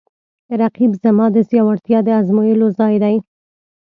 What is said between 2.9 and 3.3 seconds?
دی